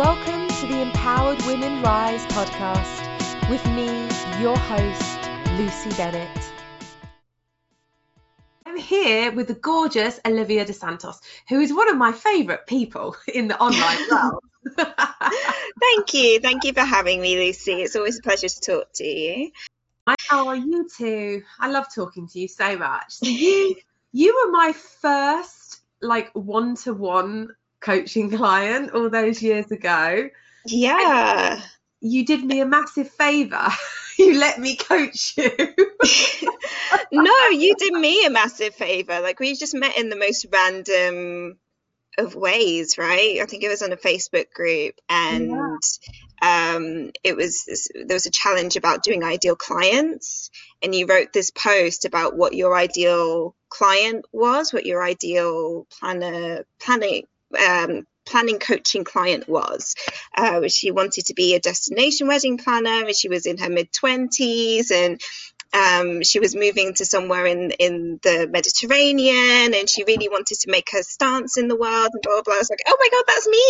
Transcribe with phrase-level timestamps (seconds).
[0.00, 3.84] Welcome to the Empowered Women Rise podcast with me,
[4.40, 6.26] your host, Lucy Bennett.
[8.64, 13.14] I'm here with the gorgeous Olivia De Santos, who is one of my favourite people
[13.34, 14.42] in the online world.
[15.78, 16.40] Thank you.
[16.40, 17.82] Thank you for having me, Lucy.
[17.82, 19.50] It's always a pleasure to talk to you.
[20.30, 21.42] Oh, you too.
[21.58, 23.12] I love talking to you so much.
[23.12, 23.76] So you,
[24.12, 27.50] you were my first like one-to-one
[27.80, 30.28] coaching client all those years ago.
[30.66, 31.54] Yeah.
[31.54, 31.62] And
[32.00, 33.68] you did me a massive favor.
[34.18, 35.50] you let me coach you.
[37.12, 39.20] no, you did me a massive favor.
[39.20, 41.58] Like we just met in the most random
[42.18, 43.38] of ways, right?
[43.40, 45.50] I think it was on a Facebook group and
[46.42, 46.74] yeah.
[46.74, 50.50] um, it was there was a challenge about doing ideal clients
[50.82, 56.64] and you wrote this post about what your ideal client was, what your ideal planner
[56.80, 57.26] planning
[57.58, 59.94] um, planning coaching client was.
[60.36, 63.92] Uh, she wanted to be a destination wedding planner, and she was in her mid
[63.92, 65.20] 20s, and
[65.72, 70.70] um, she was moving to somewhere in in the Mediterranean, and she really wanted to
[70.70, 72.42] make her stance in the world, and blah blah.
[72.42, 72.54] blah.
[72.54, 73.64] I was like, oh my god, that's me.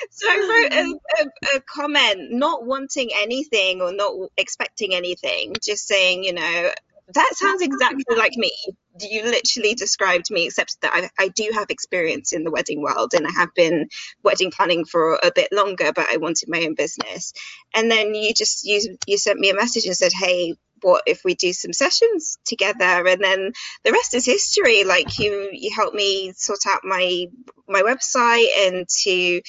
[0.10, 0.84] so I wrote a,
[1.22, 6.70] a, a comment, not wanting anything or not expecting anything, just saying, you know,
[7.14, 8.52] that sounds exactly like me.
[9.00, 13.14] You literally described me, except that I, I, do have experience in the wedding world
[13.14, 13.88] and I have been
[14.22, 17.32] wedding planning for a bit longer, but I wanted my own business.
[17.74, 21.22] And then you just you you sent me a message and said, "Hey, what if
[21.24, 23.52] we do some sessions together?" And then
[23.84, 24.84] the rest is history.
[24.84, 27.26] Like you you helped me sort out my
[27.68, 29.40] my website and to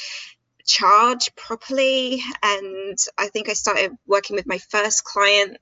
[0.65, 2.21] charge properly.
[2.41, 5.57] And I think I started working with my first client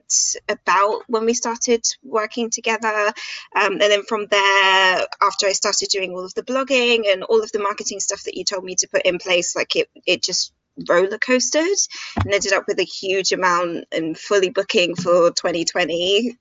[0.48, 3.14] about when we started working together.
[3.56, 7.44] Um, and then from there, after I started doing all of the blogging and all
[7.44, 10.24] of the marketing stuff that you told me to put in place, like it, it
[10.24, 10.54] just
[10.90, 11.78] roller coasted
[12.24, 16.38] and ended up with a huge amount and fully booking for 2020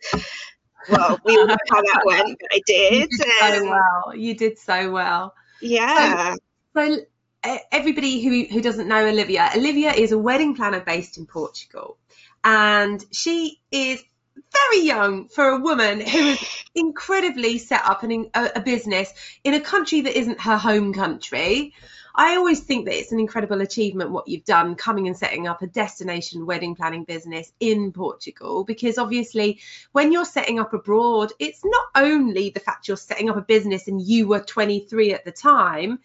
[0.89, 4.35] well we all know how that went but i did, you did so well you
[4.35, 6.35] did so well yeah
[6.75, 7.01] so, so
[7.45, 11.97] everybody who, who doesn't know Olivia, Olivia is a wedding planner based in Portugal.
[12.45, 14.03] And she is
[14.53, 19.13] very young for a woman who is incredibly set up an, a, a business
[19.45, 21.75] in a country that isn't her home country.
[22.15, 25.63] I always think that it's an incredible achievement what you've done coming and setting up
[25.63, 29.61] a destination wedding planning business in Portugal because obviously
[29.93, 33.87] when you're setting up abroad it's not only the fact you're setting up a business
[33.87, 36.01] and you were 23 at the time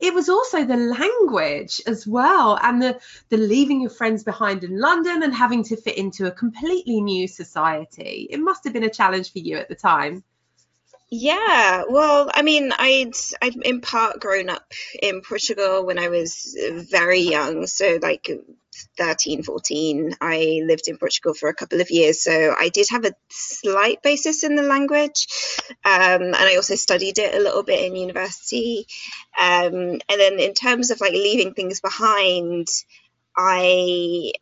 [0.00, 4.80] it was also the language as well and the the leaving your friends behind in
[4.80, 8.26] london and having to fit into a completely new society.
[8.30, 10.24] It must have been a challenge for you at the time
[11.10, 14.72] yeah, well, I mean, I'd I'd in part grown up
[15.02, 16.56] in Portugal when I was
[16.88, 18.30] very young, so like
[18.96, 20.14] 13, 14.
[20.20, 24.02] I lived in Portugal for a couple of years, so I did have a slight
[24.02, 25.26] basis in the language,
[25.84, 28.86] um, and I also studied it a little bit in university.
[29.40, 32.68] Um, and then in terms of like leaving things behind,
[33.36, 34.32] I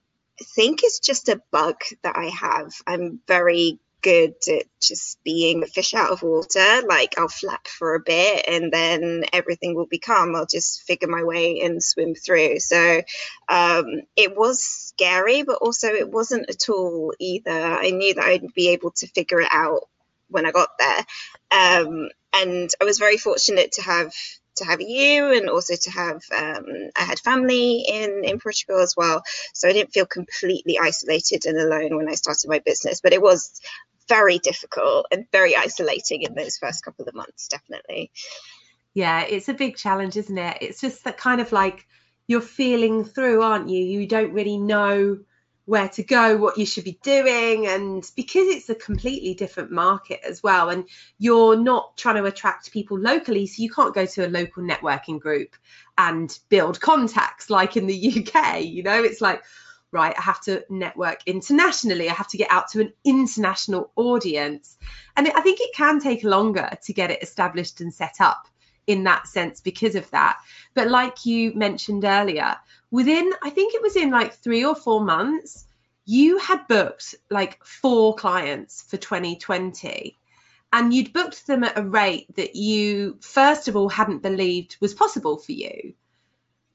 [0.55, 2.75] think it's just a bug that I have.
[2.87, 6.83] I'm very good at just being a fish out of water.
[6.87, 10.37] Like I'll flap for a bit and then everything will be calm.
[10.37, 12.61] I'll just figure my way and swim through.
[12.61, 13.03] So
[13.49, 13.87] um,
[14.17, 17.51] it was scary, but also it wasn't at all either.
[17.51, 19.89] I knew that I'd be able to figure it out
[20.29, 21.07] when I got there.
[21.51, 24.13] Um, and I was very fortunate to have
[24.59, 28.95] to have you and also to have um, I had family in in Portugal as
[28.97, 29.23] well
[29.55, 33.23] so I didn't feel completely isolated and alone when I started my business but it
[33.23, 33.61] was
[34.09, 38.11] very difficult and very isolating in those first couple of months, definitely.
[38.95, 40.59] Yeah, it's a big challenge, isn't it?
[40.61, 41.87] It's just that kind of like
[42.27, 43.83] you're feeling through, aren't you?
[43.83, 45.19] You don't really know
[45.69, 47.67] where to go, what you should be doing.
[47.67, 52.73] And because it's a completely different market as well, and you're not trying to attract
[52.73, 55.55] people locally, so you can't go to a local networking group
[55.99, 59.43] and build contacts like in the UK, you know, it's like,
[59.93, 62.09] right, I have to network internationally.
[62.09, 64.77] I have to get out to an international audience.
[65.17, 68.47] And I think it can take longer to get it established and set up
[68.87, 70.39] in that sense because of that.
[70.75, 72.57] But like you mentioned earlier,
[72.91, 75.67] within, I think it was in like three or four months,
[76.05, 80.19] you had booked like four clients for 2020
[80.73, 84.95] and you'd booked them at a rate that you first of all hadn't believed was
[84.95, 85.93] possible for you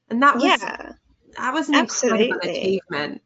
[0.08, 0.92] and that was yeah
[1.36, 2.28] that was an Absolutely.
[2.30, 3.22] incredible achievement.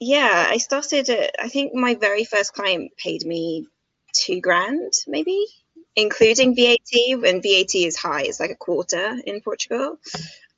[0.00, 1.08] Yeah, I started.
[1.10, 3.66] At, I think my very first client paid me
[4.14, 5.46] two grand, maybe,
[5.94, 7.20] including VAT.
[7.20, 9.98] When VAT is high, it's like a quarter in Portugal.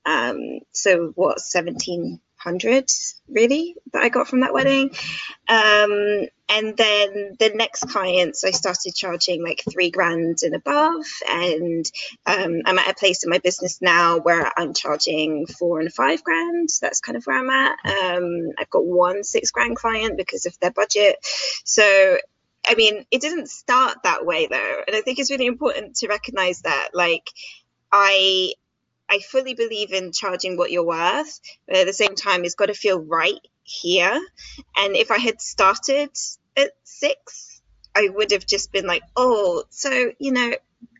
[0.06, 1.40] Um, so what,
[2.44, 2.90] 1700
[3.28, 4.90] really that I got from that wedding.
[5.48, 11.06] Um, and then the next clients, I started charging like three grand and above.
[11.28, 11.84] And
[12.26, 16.22] um, I'm at a place in my business now where I'm charging four and five
[16.22, 16.68] grand.
[16.80, 17.78] That's kind of where I'm at.
[17.84, 21.16] Um, I've got one six grand client because of their budget.
[21.64, 22.18] So
[22.66, 24.82] I mean, it didn't start that way though.
[24.86, 26.90] And I think it's really important to recognize that.
[26.94, 27.28] Like,
[27.92, 28.54] I
[29.14, 32.66] I fully believe in charging what you're worth, but at the same time, it's got
[32.66, 34.20] to feel right here.
[34.76, 36.10] And if I had started
[36.56, 37.62] at six,
[37.94, 40.54] I would have just been like, oh, so you know,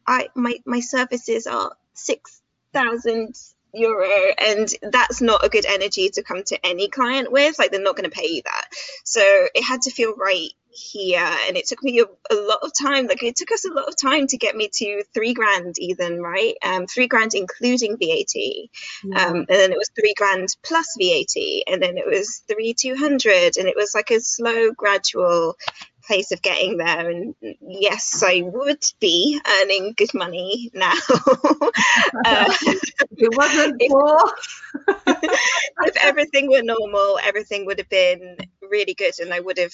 [0.07, 2.41] I my my services are six
[2.73, 3.35] thousand
[3.73, 4.09] euro
[4.39, 7.97] and that's not a good energy to come to any client with like they're not
[7.97, 8.69] going to pay you that
[9.03, 9.21] so
[9.53, 13.07] it had to feel right here and it took me a, a, lot of time
[13.07, 16.21] like it took us a lot of time to get me to three grand even
[16.21, 19.27] right um three grand including vat yeah.
[19.27, 21.35] um and then it was three grand plus vat
[21.69, 25.57] and then it was three 200 and it was like a slow gradual
[26.07, 27.11] place of getting there.
[27.11, 30.93] And yes, I would be earning good money now.
[32.25, 32.55] uh,
[33.17, 34.33] it wasn't for.
[35.87, 38.37] if everything were normal, everything would have been
[38.71, 39.73] really good, and I would have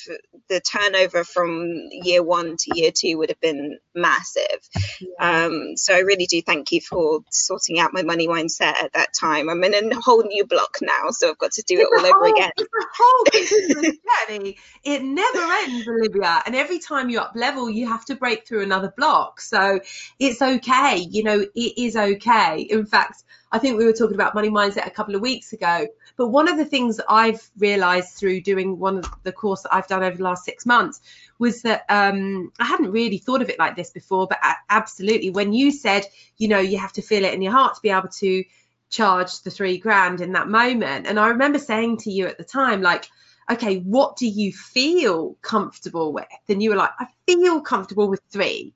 [0.48, 4.68] the turnover from year one to year two would have been massive.
[5.00, 5.44] Yeah.
[5.46, 9.14] Um, so I really do thank you for sorting out my money mindset at that
[9.18, 9.48] time.
[9.48, 12.16] I'm in a whole new block now, so I've got to do it's it all
[12.16, 12.50] over again.
[12.56, 14.56] It's a whole journey.
[14.84, 18.62] It never ends, Olivia and every time you up level you have to break through
[18.62, 19.80] another block so
[20.18, 24.34] it's okay you know it is okay in fact i think we were talking about
[24.34, 25.86] money mindset a couple of weeks ago
[26.20, 29.86] but one of the things i've realized through doing one of the course that i've
[29.86, 31.00] done over the last six months
[31.38, 34.38] was that um, i hadn't really thought of it like this before but
[34.68, 36.04] absolutely when you said
[36.36, 38.44] you know you have to feel it in your heart to be able to
[38.90, 42.44] charge the three grand in that moment and i remember saying to you at the
[42.44, 43.08] time like
[43.50, 46.24] okay, what do you feel comfortable with?
[46.48, 48.74] And you were like, I feel comfortable with three.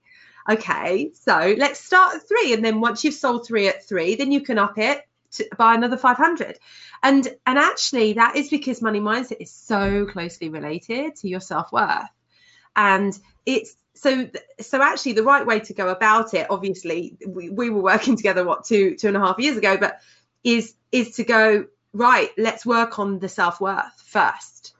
[0.51, 2.53] Okay, so let's start at three.
[2.53, 5.75] And then once you've sold three at three, then you can up it to, by
[5.75, 6.59] another 500.
[7.03, 11.73] And, and actually, that is because money mindset is so closely related to your self
[11.73, 12.09] worth.
[12.77, 14.29] And it's so
[14.61, 18.45] so actually the right way to go about it obviously we, we were working together
[18.45, 20.01] what two two and a half years ago but
[20.43, 24.74] is is to go right let's work on the self-worth first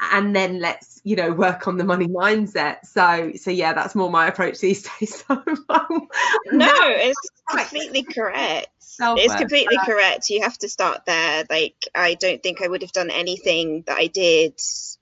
[0.00, 2.84] and then let's you know work on the money mindset.
[2.84, 5.24] So so yeah that's more my approach these days.
[5.24, 5.46] So no
[6.52, 8.68] it's completely correct.
[9.02, 10.30] It's completely correct.
[10.30, 11.44] You have to start there.
[11.48, 14.58] Like i don't think i would have done anything that i did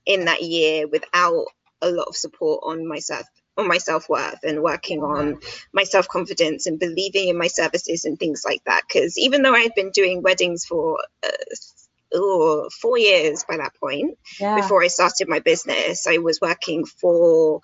[0.07, 1.47] in that year without
[1.83, 5.39] a lot of support on myself on my self-worth and working on
[5.73, 8.83] my self-confidence and believing in my services and things like that.
[8.87, 11.31] Because even though i had been doing weddings for uh,
[12.15, 14.57] oh, four years by that point yeah.
[14.57, 17.61] before i started my business i was working for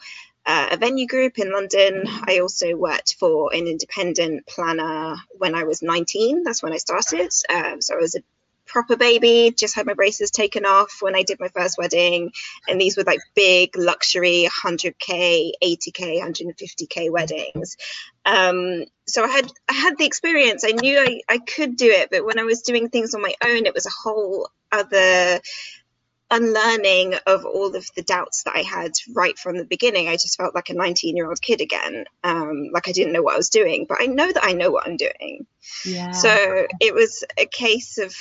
[0.47, 2.05] uh, a venue group in London.
[2.29, 6.43] I also worked for an independent planner when I was 19.
[6.43, 7.31] That's when I started.
[7.49, 8.21] Um, so I was a
[8.67, 12.33] proper baby, just had my braces taken off when I did my first wedding.
[12.69, 17.77] And these were like big luxury 100K, 80K, 150K weddings.
[18.25, 20.65] Um, so I had I had the experience.
[20.65, 23.35] I knew I, I could do it, but when I was doing things on my
[23.45, 25.41] own, it was a whole other
[26.31, 30.09] unlearning of all of the doubts that I had right from the beginning.
[30.09, 32.07] I just felt like a 19 year old kid again.
[32.23, 34.71] Um, like I didn't know what I was doing, but I know that I know
[34.71, 35.47] what I'm doing.
[35.85, 36.13] Yeah.
[36.13, 38.15] So it was a case of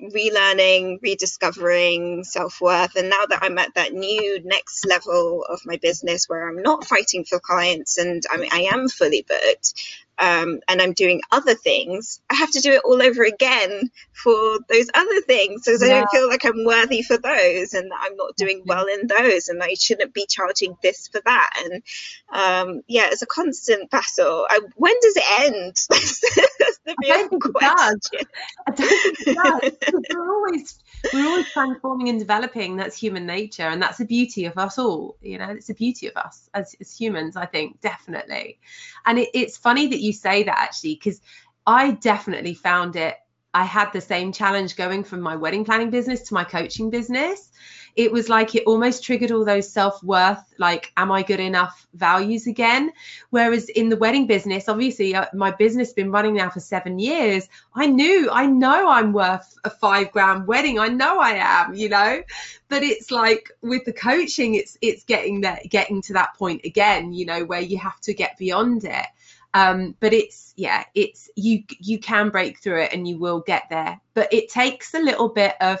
[0.00, 2.96] relearning, rediscovering self worth.
[2.96, 6.84] And now that I'm at that new next level of my business where I'm not
[6.84, 9.74] fighting for clients and I mean, I am fully booked,
[10.20, 14.58] um, and I'm doing other things, I have to do it all over again for
[14.68, 15.88] those other things because yeah.
[15.88, 19.48] I don't feel like I'm worthy for those and I'm not doing well in those
[19.48, 21.50] and I shouldn't be charging this for that.
[21.64, 21.82] And
[22.30, 24.46] um, yeah, it's a constant battle.
[24.50, 25.76] I, when does it end?
[27.06, 28.26] That's the real question.
[28.66, 30.02] I don't think it does.
[30.14, 30.78] we're always
[31.12, 32.76] we're always transforming and developing.
[32.76, 35.16] That's human nature, and that's the beauty of us all.
[35.22, 37.36] You know, it's the beauty of us as, as humans.
[37.36, 38.58] I think definitely,
[39.06, 41.20] and it, it's funny that you say that actually because
[41.66, 43.16] I definitely found it.
[43.52, 47.50] I had the same challenge going from my wedding planning business to my coaching business
[47.96, 52.46] it was like it almost triggered all those self-worth like am i good enough values
[52.46, 52.92] again?
[53.30, 56.98] Whereas in the wedding business obviously uh, my business has been running now for seven
[56.98, 60.78] years i knew i know i'm worth a five grand wedding.
[60.78, 62.22] I know i am you know?
[62.68, 67.12] But it's like with the coaching it's it's getting that getting to that point again
[67.12, 69.06] you know where you have to get beyond it.
[69.52, 73.64] Um, but it's yeah it's you you can break through it and you will get
[73.68, 74.00] there.
[74.14, 75.80] But it takes a little bit of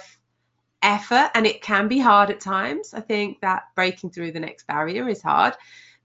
[0.82, 2.94] effort and it can be hard at times.
[2.94, 5.54] I think that breaking through the next barrier is hard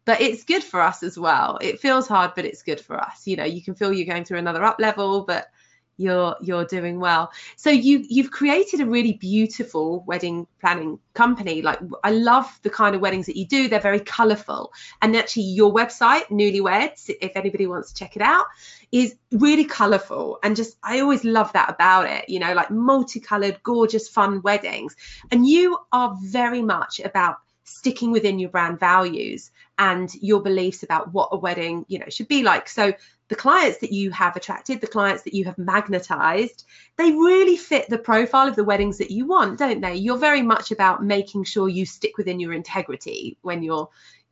[0.05, 1.57] but it's good for us as well.
[1.61, 3.25] It feels hard but it's good for us.
[3.25, 5.47] You know you can feel you're going through another up level but
[5.97, 7.31] you're you're doing well.
[7.55, 11.61] So you you've created a really beautiful wedding planning company.
[11.61, 13.67] Like i love the kind of weddings that you do.
[13.67, 18.45] They're very colorful and actually your website Nulyweds if anybody wants to check it out
[18.91, 23.61] is really colorful and just i always love that about it you know like multicolored
[23.63, 24.95] gorgeous fun weddings.
[25.31, 31.11] And you are very much about sticking within your brand values and your beliefs about
[31.13, 32.69] what a wedding you know should be like.
[32.69, 32.93] So
[33.27, 36.65] the clients that you have attracted, the clients that you have magnetized,
[36.97, 39.95] they really fit the profile of the weddings that you want, don't they?
[39.95, 43.89] You're very much about making sure you stick within your integrity when you're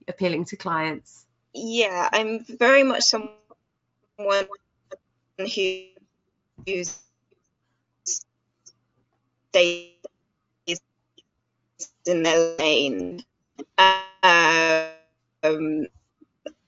[0.08, 1.26] appealing to clients.
[1.54, 3.30] Yeah, I'm very much someone
[5.38, 5.84] who
[9.52, 9.90] stays
[12.06, 13.24] in their lane.
[15.44, 15.88] Um,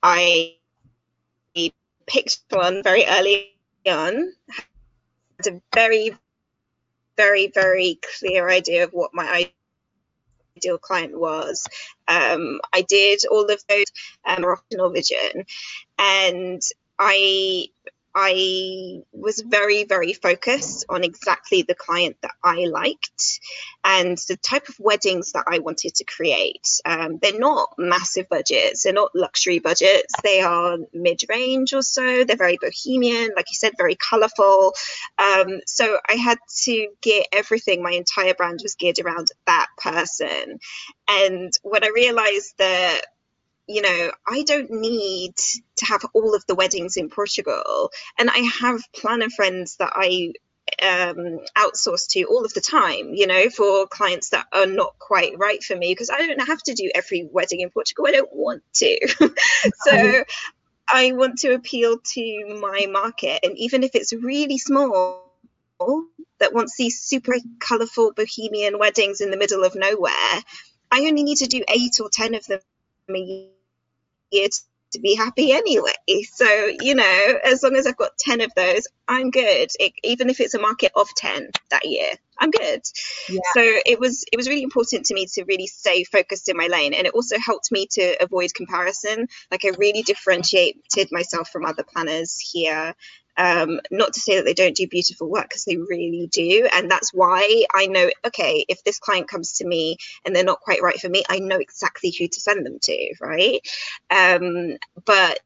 [0.02, 0.56] I
[2.08, 3.56] picked one very early
[3.88, 4.34] on,
[5.44, 6.18] had a very,
[7.18, 9.52] very, very clear idea of what my
[10.58, 11.68] ideal client was.
[12.08, 13.86] Um, I did all of those
[14.26, 15.46] um, Moroccan vision,
[15.98, 16.62] and
[17.00, 17.68] I
[18.16, 23.42] I was very, very focused on exactly the client that I liked
[23.84, 26.80] and the type of weddings that I wanted to create.
[26.86, 32.24] Um, they're not massive budgets, they're not luxury budgets, they are mid range or so.
[32.24, 34.74] They're very bohemian, like you said, very colorful.
[35.18, 40.60] Um, so I had to gear everything, my entire brand was geared around that person.
[41.10, 43.02] And when I realized that
[43.68, 45.36] you know, I don't need
[45.78, 47.92] to have all of the weddings in Portugal.
[48.18, 50.34] And I have planner friends that I
[50.82, 55.38] um, outsource to all of the time, you know, for clients that are not quite
[55.38, 58.06] right for me because I don't have to do every wedding in Portugal.
[58.08, 59.08] I don't want to.
[59.78, 60.24] so
[60.90, 63.40] I want to appeal to my market.
[63.44, 65.24] And even if it's really small,
[66.40, 70.14] that wants these super colorful bohemian weddings in the middle of nowhere,
[70.92, 72.60] I only need to do eight or 10 of them
[73.10, 73.50] a
[74.36, 74.48] year
[74.96, 75.92] to be happy anyway.
[76.32, 76.46] So,
[76.82, 79.70] you know, as long as I've got 10 of those, I'm good.
[79.80, 82.82] It, even if it's a market of 10 that year, I'm good.
[83.30, 83.40] Yeah.
[83.54, 86.68] So it was it was really important to me to really stay focused in my
[86.68, 89.28] lane and it also helped me to avoid comparison.
[89.52, 92.94] Like I really differentiated myself from other planners here
[93.38, 96.68] um, not to say that they don't do beautiful work because they really do.
[96.74, 100.62] And that's why I know, okay, if this client comes to me and they're not
[100.62, 103.62] quite right for me, I know exactly who to send them to, right?
[104.10, 105.40] Um, but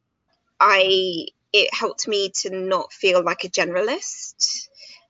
[0.60, 4.68] I, it helped me to not feel like a generalist.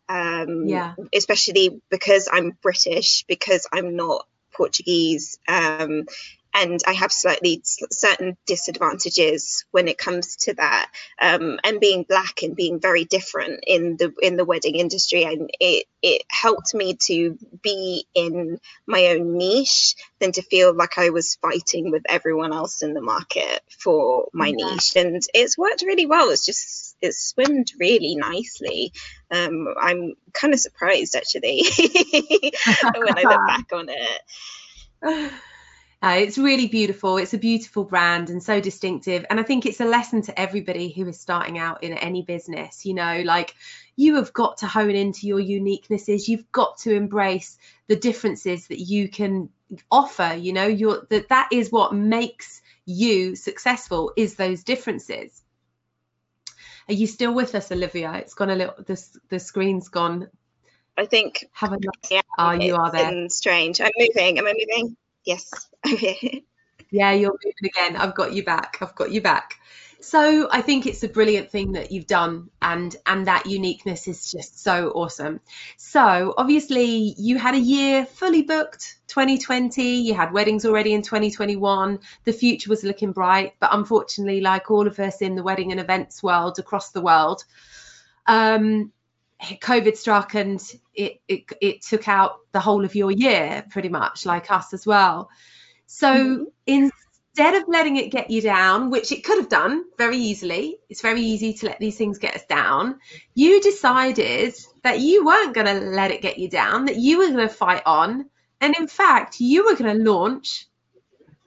[0.08, 0.96] Um, yeah.
[1.14, 5.38] Especially because I'm British, because I'm not Portuguese.
[5.48, 6.06] Um,
[6.54, 10.92] and I have slightly certain disadvantages when it comes to that.
[11.22, 15.50] Um, and being black and being very different in the in the wedding industry, and
[15.60, 21.10] it it helped me to be in my own niche than to feel like I
[21.10, 24.74] was fighting with everyone else in the market for my yeah.
[24.74, 24.96] niche.
[24.96, 26.30] And it's worked really well.
[26.30, 28.92] It's just it's swimmed really nicely.
[29.32, 35.32] Um, I'm kind of surprised actually when I look back on it.
[36.02, 37.18] Uh, it's really beautiful.
[37.18, 39.26] It's a beautiful brand and so distinctive.
[39.30, 42.86] And I think it's a lesson to everybody who is starting out in any business.
[42.86, 43.54] You know, like
[43.98, 46.30] you have got to hone into your uniquenesses.
[46.30, 49.50] You've got to embrace the differences that you can
[49.92, 50.36] offer.
[50.36, 55.44] You know, your that that is what makes you successful is those differences.
[56.88, 58.14] Are you still with us, Olivia?
[58.14, 58.76] It's gone a little.
[58.86, 60.30] The the screen's gone.
[60.98, 61.46] I think.
[61.52, 61.78] Have a.
[62.10, 63.28] Yeah, oh, you are there.
[63.30, 63.82] Strange.
[63.82, 64.40] I'm moving.
[64.40, 64.96] Am I moving?
[65.26, 65.69] Yes.
[66.92, 67.96] yeah, you're moving again.
[67.96, 68.78] I've got you back.
[68.82, 69.56] I've got you back.
[70.02, 74.32] So I think it's a brilliant thing that you've done and and that uniqueness is
[74.32, 75.42] just so awesome.
[75.76, 82.00] So obviously you had a year fully booked 2020, you had weddings already in 2021.
[82.24, 85.82] The future was looking bright, but unfortunately like all of us in the wedding and
[85.82, 87.44] events world across the world,
[88.26, 88.94] um,
[89.42, 90.62] COVID struck and
[90.94, 94.86] it, it, it took out the whole of your year pretty much, like us as
[94.86, 95.30] well.
[95.92, 96.44] So mm-hmm.
[96.68, 101.02] instead of letting it get you down, which it could have done very easily, it's
[101.02, 103.00] very easy to let these things get us down.
[103.34, 104.54] You decided
[104.84, 107.50] that you weren't going to let it get you down, that you were going to
[107.50, 108.30] fight on,
[108.62, 110.68] and in fact, you were going to launch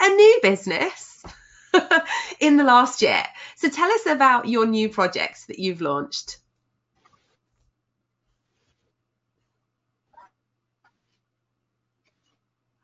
[0.00, 1.24] a new business.
[2.40, 3.22] in the last year.
[3.56, 6.36] So tell us about your new projects that you've launched.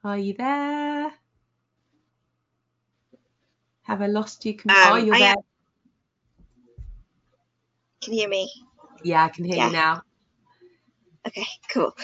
[0.03, 1.13] Are you there?
[3.89, 4.53] Have I lost you?
[4.53, 5.31] Um, oh, you're there.
[5.31, 5.37] Am.
[8.03, 8.53] Can you hear me?
[9.03, 9.67] Yeah, I can hear yeah.
[9.67, 10.03] you now.
[11.27, 11.97] Okay, cool.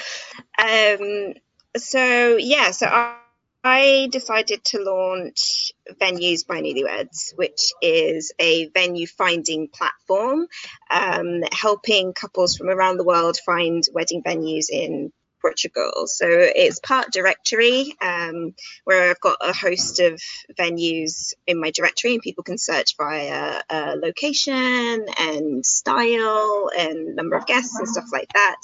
[0.59, 1.35] Um,
[1.77, 3.17] so yeah, so I,
[3.63, 10.47] I decided to launch Venues by Nulyweds, which is a venue finding platform,
[10.91, 15.13] um, helping couples from around the world find wedding venues in
[15.45, 16.07] Portugal.
[16.07, 20.19] So it's part directory um, where I've got a host of
[20.59, 27.37] venues in my directory and people can search via uh, location and style and number
[27.37, 28.57] of guests and stuff like that.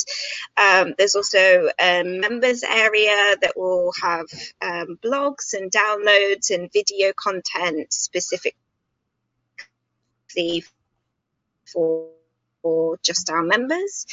[0.57, 4.25] Um, there's also a members area that will have
[4.63, 8.55] um, blogs and downloads and video content specifically
[11.67, 12.09] for
[12.63, 14.07] for just our members.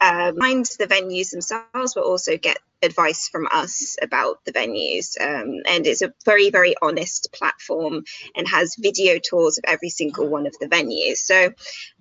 [0.00, 5.20] Um, find the venues themselves, but also get advice from us about the venues.
[5.20, 8.04] Um, and it's a very, very honest platform
[8.34, 11.18] and has video tours of every single one of the venues.
[11.18, 11.52] So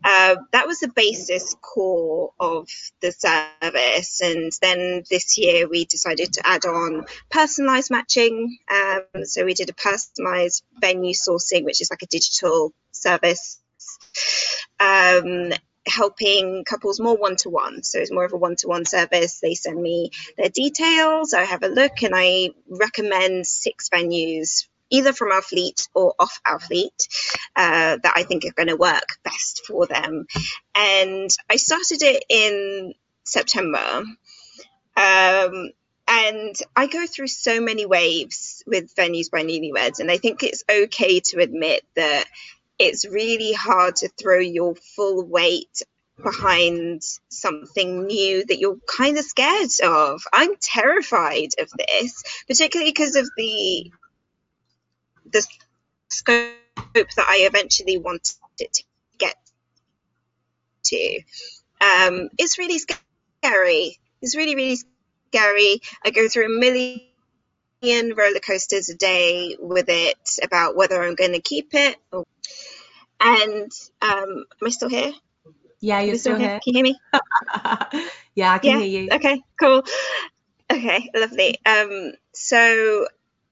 [0.03, 2.69] uh, that was the basis core of
[3.01, 4.21] the service.
[4.21, 8.57] And then this year we decided to add on personalized matching.
[8.73, 13.59] Um, so we did a personalized venue sourcing, which is like a digital service.
[14.79, 15.51] Um,
[15.89, 17.83] helping couples more one to one.
[17.83, 19.39] So it's more of a one to one service.
[19.39, 24.67] They send me their details, I have a look, and I recommend six venues.
[24.91, 27.07] Either from our fleet or off our fleet
[27.55, 30.25] uh, that I think are going to work best for them.
[30.73, 34.03] And I started it in September.
[34.97, 35.69] Um,
[36.07, 40.63] and I go through so many waves with venues by Nulyweds, and I think it's
[40.67, 42.25] okay to admit that
[42.79, 45.83] it's really hard to throw your full weight
[46.23, 50.21] behind something new that you're kind of scared of.
[50.33, 53.91] I'm terrified of this, particularly because of the
[55.31, 55.45] the
[56.09, 56.53] scope
[56.93, 58.83] that I eventually wanted to
[59.17, 59.35] get
[60.85, 61.21] to.
[61.81, 63.99] Um, it's really scary.
[64.21, 64.79] It's really, really
[65.31, 65.81] scary.
[66.03, 71.33] I go through a million roller coasters a day with it about whether I'm going
[71.33, 72.25] to keep it or
[73.19, 75.11] and um, am I still here?
[75.81, 76.49] Yeah, you're still, still here?
[76.49, 76.59] here.
[76.63, 76.99] Can you hear me?
[78.35, 78.79] yeah, I can yeah?
[78.79, 79.09] hear you.
[79.11, 79.83] Okay, cool.
[80.71, 81.57] Okay, lovely.
[81.65, 83.07] Um, so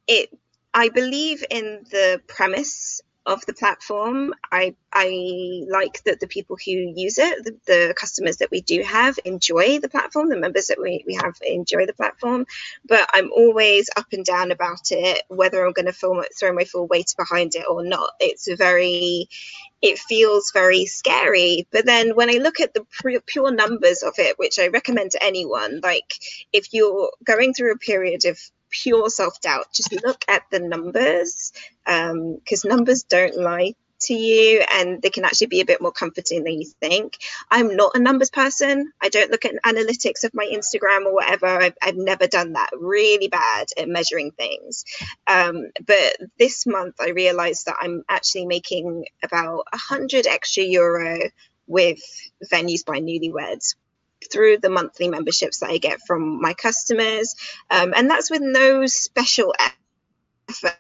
[0.08, 0.30] it,
[0.73, 4.33] I believe in the premise of the platform.
[4.51, 8.81] I I like that the people who use it, the, the, customers that we do
[8.81, 10.29] have, enjoy the platform.
[10.29, 12.47] The members that we, we have enjoy the platform.
[12.87, 16.87] But I'm always up and down about it, whether I'm going to throw my full
[16.87, 18.11] weight behind it or not.
[18.19, 19.27] It's a very
[19.81, 21.67] it feels very scary.
[21.71, 22.85] But then when I look at the
[23.27, 26.15] pure numbers of it, which I recommend to anyone, like
[26.51, 31.51] if you're going through a period of pure self doubt, just look at the numbers
[31.86, 35.91] because um, numbers don't lie to you and they can actually be a bit more
[35.91, 37.17] comforting than you think.
[37.49, 38.91] I'm not a numbers person.
[39.01, 41.47] I don't look at analytics of my Instagram or whatever.
[41.47, 42.69] I've, I've never done that.
[42.77, 44.86] Really bad at measuring things.
[45.25, 51.17] Um, but this month I realized that I'm actually making about a hundred extra euro
[51.65, 51.99] with
[52.51, 53.75] venues by Nulyweds
[54.32, 57.36] through the monthly memberships that I get from my customers.
[57.69, 60.77] Um, and that's with no special effort.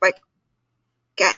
[0.00, 0.20] Like,
[1.16, 1.36] get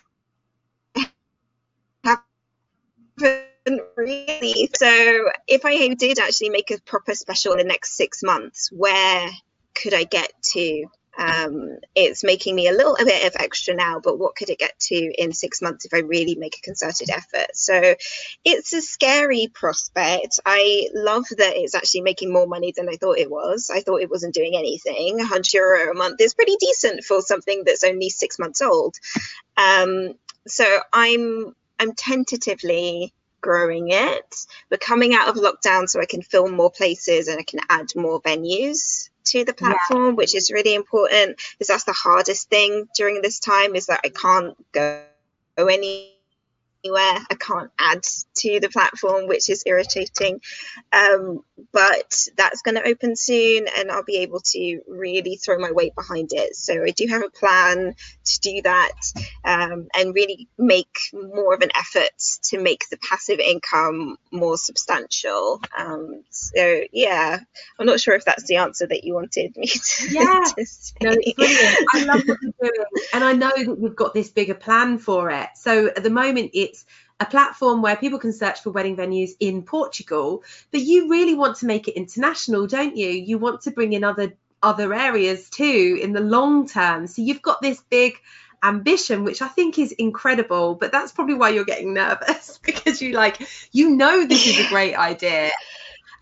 [3.97, 4.71] really.
[4.75, 9.31] So, if I did actually make a proper special in the next six months, where
[9.75, 10.87] could I get to?
[11.19, 14.59] Um, it's making me a little a bit of extra now but what could it
[14.59, 17.55] get to in six months if i really make a concerted effort?
[17.55, 17.95] So
[18.45, 20.41] it's a scary prospect.
[20.45, 23.71] I love that it's actually making more money than i thought it was.
[23.73, 25.19] I thought it wasn't doing anything.
[25.19, 28.97] 100 euro a month is pretty decent for something that's only six months old.
[29.57, 30.15] Um,
[30.47, 34.37] so i'm i'm tentatively growing it
[34.71, 37.87] we're coming out of lockdown so i can film more places and i can add
[37.95, 40.13] more venues to the platform, yeah.
[40.13, 44.09] which is really important because that's the hardest thing during this time is that I
[44.09, 45.03] can't go,
[45.57, 45.69] go
[46.85, 47.25] anywhere.
[47.31, 48.03] I can't add
[48.37, 50.41] to the platform, which is irritating.
[50.93, 51.43] Um,
[51.73, 55.95] but that's going to open soon, and I'll be able to really throw my weight
[55.95, 56.57] behind it.
[56.57, 57.95] So I do have a plan
[58.25, 58.93] to do that
[59.45, 62.13] um, and really make more of an effort
[62.45, 65.61] to make the passive income more substantial.
[65.77, 67.39] Um, so yeah,
[67.79, 70.05] I'm not sure if that's the answer that you wanted me to.
[70.15, 70.65] Yeah, to
[71.03, 71.87] no, it's brilliant.
[71.93, 75.31] I love what you're doing, and I know that you've got this bigger plan for
[75.31, 75.49] it.
[75.57, 76.85] So at the moment, it's
[77.21, 81.59] a platform where people can search for wedding venues in Portugal, but you really want
[81.59, 83.09] to make it international, don't you?
[83.09, 87.07] You want to bring in other other areas too in the long term.
[87.07, 88.15] So you've got this big
[88.63, 93.13] ambition which i think is incredible but that's probably why you're getting nervous because you
[93.13, 93.37] like
[93.73, 95.51] you know this is a great idea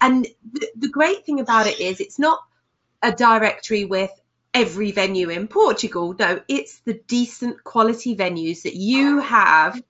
[0.01, 0.27] and
[0.59, 2.41] th- the great thing about it is it's not
[3.01, 4.11] a directory with
[4.53, 9.81] every venue in portugal no it's the decent quality venues that you have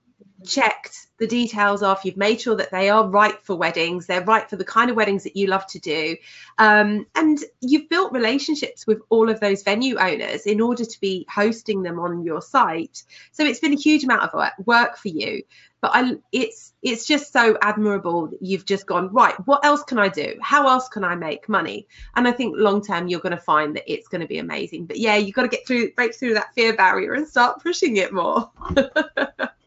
[0.45, 2.05] checked the details off.
[2.05, 4.07] You've made sure that they are right for weddings.
[4.07, 6.17] They're right for the kind of weddings that you love to do.
[6.59, 11.25] Um, and you've built relationships with all of those venue owners in order to be
[11.33, 13.05] hosting them on your site.
[13.31, 15.43] So it's been a huge amount of work for you.
[15.81, 19.99] But I, it's it's just so admirable that you've just gone right what else can
[19.99, 20.35] i do?
[20.41, 21.89] How else can i make money?
[22.15, 24.87] And i think long term you're going to find that it's going to be amazing.
[24.87, 27.97] But yeah you've got to get through break through that fear barrier and start pushing
[27.97, 28.49] it more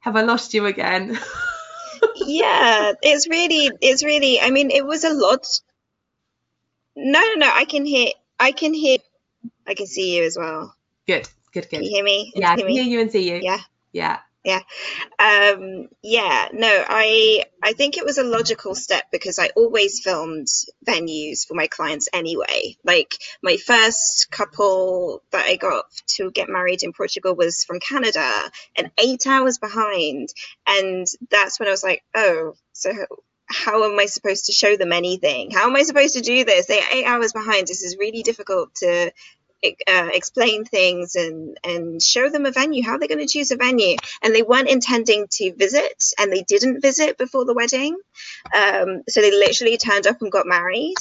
[0.00, 1.18] Have I lost you again?
[2.16, 5.46] yeah, it's really, it's really, I mean, it was a lot.
[6.96, 8.98] No, no, no, I can hear, I can hear,
[9.66, 10.74] I can see you as well.
[11.06, 11.70] Good, good, good.
[11.70, 12.32] Can you hear me?
[12.34, 13.40] Yeah, I can hear you and see you.
[13.42, 13.60] Yeah.
[13.92, 14.60] Yeah yeah
[15.18, 20.48] um yeah no i i think it was a logical step because i always filmed
[20.84, 26.82] venues for my clients anyway like my first couple that i got to get married
[26.82, 28.30] in portugal was from canada
[28.76, 30.28] and eight hours behind
[30.66, 32.92] and that's when i was like oh so
[33.52, 35.50] how am I supposed to show them anything?
[35.50, 36.66] How am I supposed to do this?
[36.66, 37.66] They're eight hours behind.
[37.66, 39.12] This is really difficult to
[39.64, 43.56] uh, explain things and and show them a venue how they're going to choose a
[43.56, 43.96] venue.
[44.22, 47.96] And they weren't intending to visit and they didn't visit before the wedding.
[48.54, 50.96] Um, so they literally turned up and got married.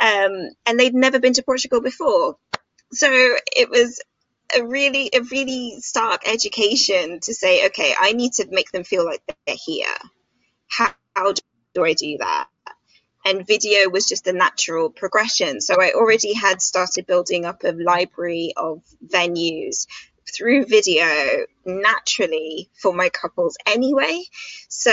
[0.00, 2.36] Um, and they'd never been to portugal before.
[2.92, 3.08] So
[3.56, 4.00] it was
[4.56, 9.04] a really a really stark education to say okay i need to make them feel
[9.04, 9.86] like they're here.
[10.68, 11.32] How, how
[11.74, 12.48] do i do that
[13.24, 15.60] and video was just a natural progression.
[15.60, 19.86] So I already had started building up a library of venues
[20.32, 21.06] through video
[21.64, 24.22] naturally for my couples anyway.
[24.68, 24.92] So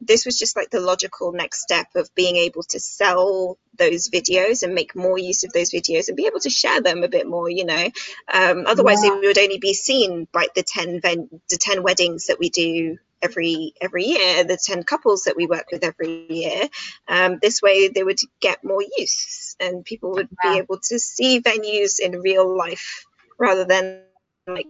[0.00, 4.62] this was just like the logical next step of being able to sell those videos
[4.62, 7.26] and make more use of those videos and be able to share them a bit
[7.26, 7.90] more, you know.
[8.32, 9.10] Um, otherwise, yeah.
[9.10, 12.98] they would only be seen by the 10 ven- the 10 weddings that we do
[13.24, 16.68] every every year the 10 couples that we work with every year
[17.08, 20.52] um, this way they would get more use and people would yeah.
[20.52, 23.06] be able to see venues in real life
[23.38, 24.02] rather than
[24.46, 24.66] like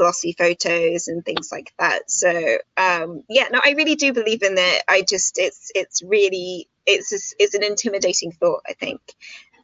[0.00, 2.10] glossy photos and things like that.
[2.10, 2.30] So
[2.76, 4.82] um, yeah no i really do believe in it.
[4.88, 9.00] I just it's it's really it's it's an intimidating thought i think.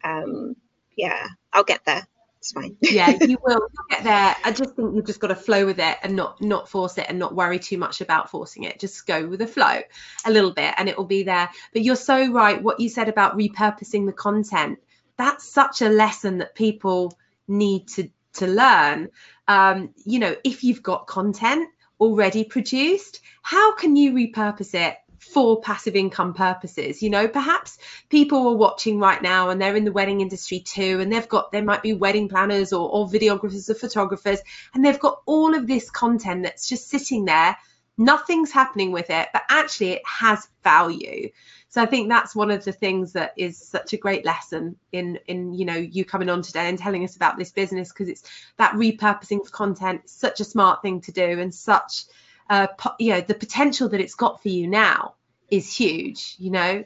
[0.04, 0.56] Um,
[0.96, 2.06] yeah i'll get there
[2.46, 2.76] it's fine.
[2.80, 4.36] yeah, you will get there.
[4.44, 7.06] I just think you've just got to flow with it and not not force it
[7.08, 8.78] and not worry too much about forcing it.
[8.78, 9.80] Just go with the flow
[10.24, 11.48] a little bit and it will be there.
[11.72, 12.62] But you're so right.
[12.62, 14.78] What you said about repurposing the content,
[15.16, 17.16] that's such a lesson that people
[17.48, 19.08] need to to learn.
[19.48, 25.60] Um, you know, if you've got content already produced, how can you repurpose it for
[25.60, 27.02] passive income purposes.
[27.02, 31.00] You know perhaps people are watching right now and they're in the wedding industry too
[31.00, 34.40] and they've got there might be wedding planners or, or videographers or photographers
[34.74, 37.56] and they've got all of this content that's just sitting there.
[37.98, 41.30] Nothing's happening with it but actually it has value.
[41.68, 45.18] So i think that's one of the things that is such a great lesson in
[45.26, 48.22] in you know you coming on today and telling us about this business because it's
[48.56, 52.04] that repurposing of content such a smart thing to do and such
[52.48, 52.66] uh,
[52.98, 55.14] you know the potential that it's got for you now
[55.50, 56.84] is huge you know?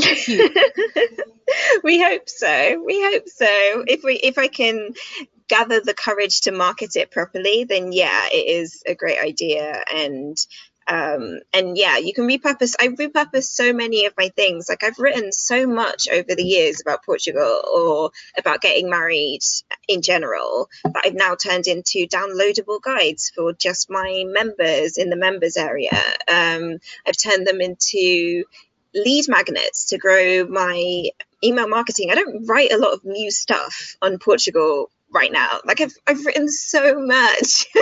[0.00, 0.52] Huge.
[1.82, 2.82] we hope so.
[2.84, 3.84] We hope so.
[3.86, 4.90] If we if i can
[5.48, 9.82] gather the courage to market it properly then yeah it is a great idea.
[9.92, 10.36] And
[10.88, 12.74] um, and yeah, you can repurpose.
[12.80, 14.68] I repurpose so many of my things.
[14.68, 19.40] Like I've written so much over the years about Portugal or about getting married
[19.86, 25.16] in general that I've now turned into downloadable guides for just my members in the
[25.16, 25.96] members area.
[26.26, 28.44] Um, I've turned them into
[28.94, 31.10] lead magnets to grow my
[31.44, 32.10] email marketing.
[32.10, 35.60] I don't write a lot of new stuff on Portugal right now.
[35.64, 37.66] Like I've I've written so much.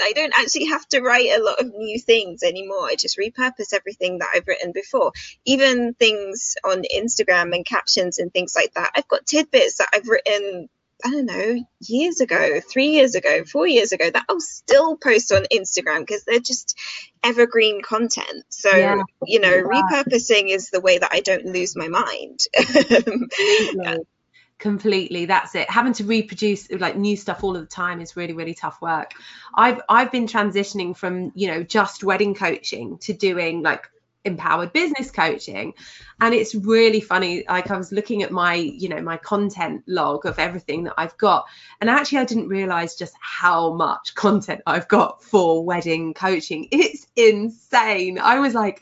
[0.00, 2.84] I don't actually have to write a lot of new things anymore.
[2.86, 5.12] I just repurpose everything that I've written before.
[5.44, 8.92] Even things on Instagram and captions and things like that.
[8.96, 10.68] I've got tidbits that I've written
[11.04, 15.30] I don't know, years ago, three years ago, four years ago, that I'll still post
[15.30, 16.74] on Instagram because they're just
[17.22, 18.44] evergreen content.
[18.48, 19.02] So, yeah.
[19.26, 19.62] you know, yeah.
[19.62, 22.40] repurposing is the way that I don't lose my mind.
[24.58, 25.70] completely that's it.
[25.70, 29.12] Having to reproduce like new stuff all of the time is really really tough work.
[29.54, 33.88] I've i've been transitioning from you know just wedding coaching to doing like
[34.24, 35.72] empowered business coaching.
[36.20, 40.26] And it's really funny like i was looking at my you know my content log
[40.26, 41.44] of everything that i've got
[41.80, 46.68] and actually i didn't realize just how much content i've got for wedding coaching.
[46.72, 48.18] It's insane.
[48.18, 48.80] I was like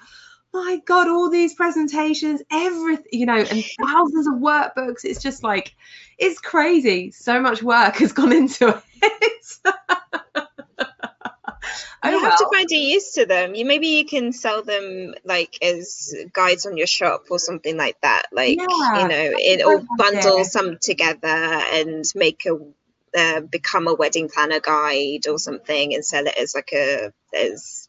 [0.54, 5.74] my god all these presentations everything you know and thousands of workbooks it's just like
[6.16, 9.58] it's crazy so much work has gone into it
[12.04, 12.50] Oh, you have well.
[12.50, 13.54] to find a use to them.
[13.54, 17.98] You maybe you can sell them like as guides on your shop or something like
[18.02, 18.26] that.
[18.30, 22.58] Like yeah, you know, it or bundle some together and make a
[23.18, 27.83] uh, become a wedding planner guide or something and sell it as like a as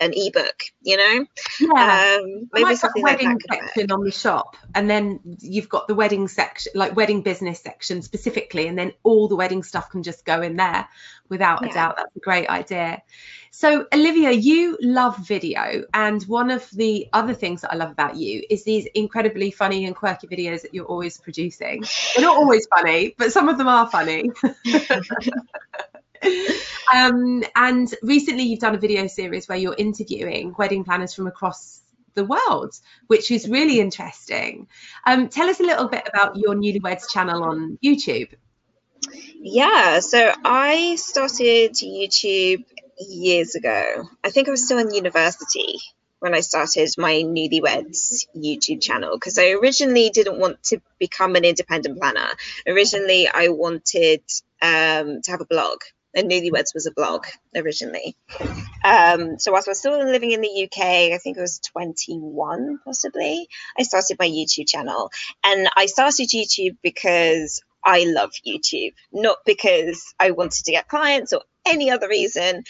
[0.00, 1.26] an ebook, you know?
[1.60, 2.18] Yeah.
[2.20, 5.88] Um, maybe like something wedding like that section on the shop, and then you've got
[5.88, 10.02] the wedding section, like wedding business section specifically, and then all the wedding stuff can
[10.02, 10.88] just go in there
[11.28, 11.70] without yeah.
[11.70, 11.96] a doubt.
[11.96, 13.02] That's a great idea.
[13.50, 18.16] So, Olivia, you love video, and one of the other things that I love about
[18.16, 21.84] you is these incredibly funny and quirky videos that you're always producing.
[22.14, 24.30] They're not always funny, but some of them are funny.
[26.94, 31.82] um, and recently, you've done a video series where you're interviewing wedding planners from across
[32.14, 32.74] the world,
[33.06, 34.66] which is really interesting.
[35.06, 38.32] Um, tell us a little bit about your Nulyweds channel on YouTube.
[39.38, 42.64] Yeah, so I started YouTube
[42.98, 44.04] years ago.
[44.24, 45.78] I think I was still in university
[46.18, 51.44] when I started my Nulyweds YouTube channel because I originally didn't want to become an
[51.44, 52.28] independent planner.
[52.66, 54.22] Originally, I wanted
[54.62, 55.78] um, to have a blog
[56.16, 58.16] and Nulyweds was a blog originally.
[58.82, 62.80] Um, so whilst I was still living in the UK, I think it was 21
[62.84, 63.48] possibly,
[63.78, 65.10] I started my YouTube channel.
[65.44, 71.32] And I started YouTube because I love YouTube, not because I wanted to get clients
[71.32, 72.64] or any other reason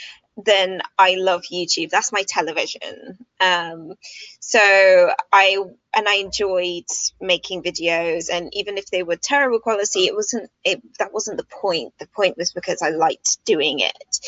[0.45, 1.91] then I love YouTube.
[1.91, 3.17] That's my television.
[3.41, 3.95] Um,
[4.41, 5.59] so I
[5.97, 6.85] and I enjoyed
[7.23, 10.51] making videos, and even if they were terrible quality, it wasn't.
[10.63, 11.95] It that wasn't the point.
[11.99, 14.21] The point was because I liked doing it.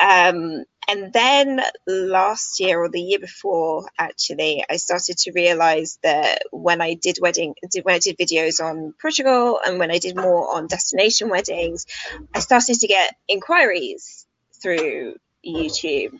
[0.00, 6.42] Um, and then last year or the year before, actually, I started to realize that
[6.50, 10.56] when I did wedding, when I did videos on Portugal, and when I did more
[10.56, 11.86] on destination weddings,
[12.34, 14.26] I started to get inquiries
[14.60, 15.14] through
[15.46, 16.14] YouTube.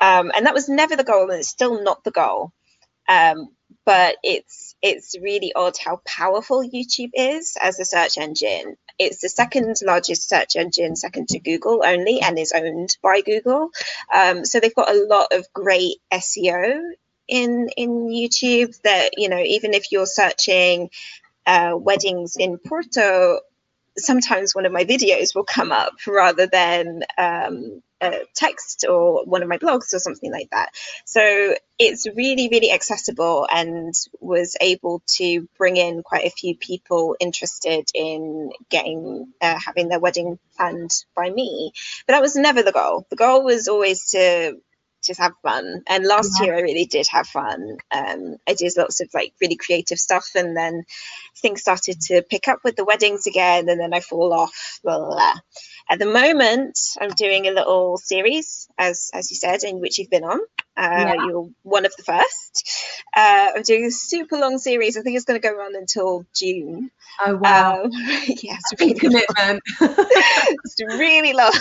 [0.00, 2.52] Um, and that was never the goal, and it's still not the goal.
[3.08, 3.48] Um,
[3.88, 8.76] but it's it's really odd how powerful YouTube is as a search engine.
[8.98, 13.70] It's the second largest search engine, second to Google only, and is owned by Google.
[14.14, 16.82] Um, so they've got a lot of great SEO
[17.28, 18.78] in in YouTube.
[18.82, 20.90] That you know, even if you're searching
[21.46, 23.40] uh, weddings in Porto,
[23.98, 29.42] sometimes one of my videos will come up rather than um, a text or one
[29.42, 30.70] of my blogs or something like that.
[31.04, 37.16] So it's really, really accessible and was able to bring in quite a few people
[37.18, 41.72] interested in getting, uh, having their wedding planned by me.
[42.06, 43.06] But that was never the goal.
[43.10, 44.58] The goal was always to
[45.04, 45.82] just have fun.
[45.88, 46.46] And last yeah.
[46.46, 47.78] year I really did have fun.
[47.90, 50.84] Um, I did lots of like really creative stuff, and then
[51.40, 54.80] things started to pick up with the weddings again, and then I fall off.
[54.82, 55.34] Blah, blah, blah.
[55.90, 60.10] At the moment, I'm doing a little series, as as you said, in which you've
[60.10, 60.40] been on.
[60.78, 61.26] Uh, yeah.
[61.26, 62.94] You're one of the first.
[63.14, 64.96] Uh, I'm doing a super long series.
[64.96, 66.90] I think it's going to go on until June.
[67.26, 67.82] Oh wow!
[67.82, 69.62] Um, yeah, it's really commitment.
[69.80, 71.52] it's really long,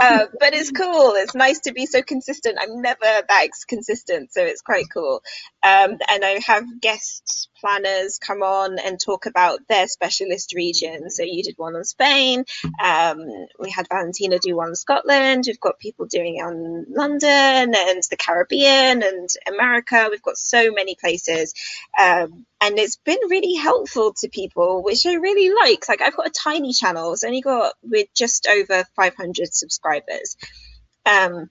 [0.00, 1.12] uh, but it's cool.
[1.16, 2.56] It's nice to be so consistent.
[2.58, 5.20] I'm never that consistent, so it's quite cool.
[5.62, 11.10] Um, and I have guest planners come on and talk about their specialist region.
[11.10, 12.44] So you did one on Spain.
[12.82, 13.18] Um,
[13.58, 15.44] we had Valentina do one on Scotland.
[15.46, 20.08] We've got people doing it on London and the Caribbean and America.
[20.10, 21.54] We've got so many places.
[22.00, 25.88] Um, and it's been really helpful to people, which I really like.
[25.88, 27.12] Like I've got a tiny channel.
[27.12, 30.36] It's only got with just over 500 subscribers.
[31.04, 31.50] Um,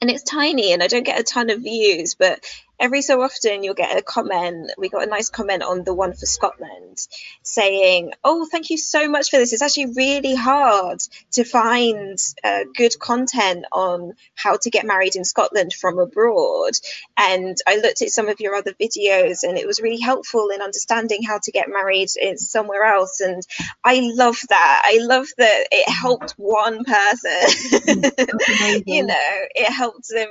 [0.00, 2.44] and it's tiny and I don't get a ton of views, but
[2.80, 4.72] every so often you'll get a comment.
[4.78, 6.98] We got a nice comment on the one for Scotland
[7.42, 9.52] saying, Oh, thank you so much for this.
[9.52, 11.00] It's actually really hard
[11.32, 16.72] to find uh, good content on how to get married in Scotland from abroad.
[17.16, 20.62] And I looked at some of your other videos and it was really helpful in
[20.62, 23.20] understanding how to get married in somewhere else.
[23.20, 23.42] And
[23.84, 24.82] I love that.
[24.84, 28.82] I love that it helped one person.
[28.86, 29.14] you know,
[29.54, 30.28] it helped them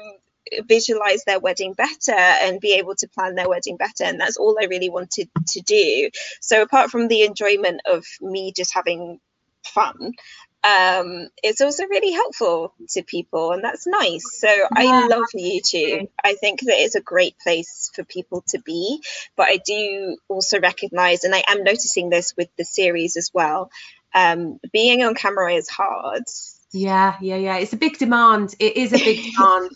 [0.67, 4.57] visualize their wedding better and be able to plan their wedding better and that's all
[4.61, 6.09] i really wanted to do.
[6.41, 9.19] So apart from the enjoyment of me just having
[9.63, 10.13] fun
[10.61, 14.23] um, it's also really helpful to people and that's nice.
[14.39, 14.67] So yeah.
[14.73, 19.01] i love youtube i think that it's a great place for people to be
[19.37, 23.69] but i do also recognize and i am noticing this with the series as well
[24.13, 26.23] um, being on camera is hard.
[26.71, 27.57] Yeah yeah yeah.
[27.57, 28.55] It's a big demand.
[28.59, 29.71] It is a big demand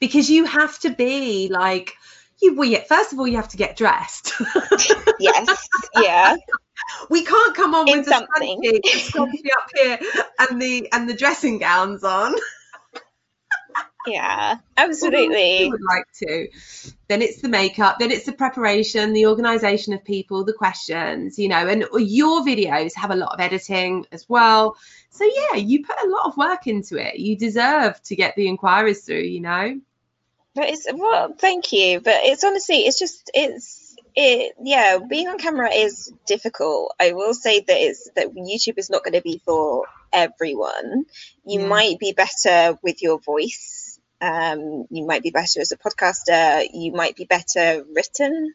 [0.00, 1.94] because you have to be like
[2.40, 4.32] you well, first of all you have to get dressed.
[5.20, 6.36] Yes yeah.
[7.10, 8.60] We can't come on In with something.
[8.60, 9.98] the scrunchie up here
[10.38, 12.34] and the and the dressing gowns on.
[14.06, 15.68] Yeah absolutely.
[15.70, 16.48] would like to.
[17.08, 21.48] Then it's the makeup then it's the preparation the organization of people the questions you
[21.48, 24.76] know and your videos have a lot of editing as well.
[25.10, 27.18] So yeah you put a lot of work into it.
[27.18, 29.80] You deserve to get the inquiries through you know
[30.58, 32.00] but it's well thank you.
[32.00, 36.94] But it's honestly it's just it's it yeah being on camera is difficult.
[37.00, 41.06] I will say that it's that youtube is not going to be for everyone.
[41.46, 41.66] You yeah.
[41.66, 44.00] might be better with your voice.
[44.20, 46.66] Um, you might be better as a podcaster.
[46.72, 48.52] You might be better written.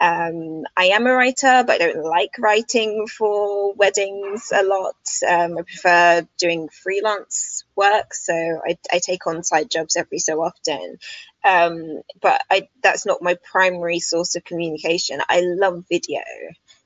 [0.00, 4.96] Um, I am a writer, but I don't like writing for weddings a lot.
[5.28, 10.42] Um, I prefer doing freelance work, so I, I, take on side jobs every so
[10.42, 10.98] often.
[11.44, 15.20] Um, but I, that's not my primary source of communication.
[15.28, 16.20] I love video.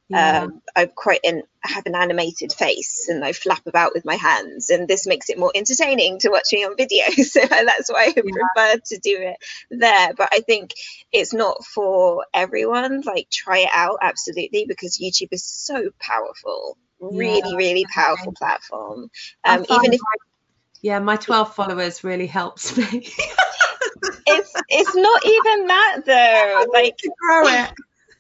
[0.09, 0.43] Yeah.
[0.43, 4.17] Um, I'm quite an, I have an animated face and I flap about with my
[4.17, 7.05] hands, and this makes it more entertaining to watch me on video.
[7.25, 8.23] So that's why I yeah.
[8.23, 9.37] prefer to do it
[9.71, 10.12] there.
[10.14, 10.73] But I think
[11.11, 13.01] it's not for everyone.
[13.01, 17.57] Like, try it out absolutely because YouTube is so powerful, really, yeah.
[17.57, 19.11] really powerful platform.
[19.45, 20.01] Um, even if
[20.83, 22.85] yeah, my 12 followers really helps me.
[24.27, 26.67] it's it's not even that though.
[26.75, 27.71] Like grow it